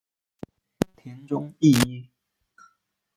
[0.95, 2.09] 田中义一。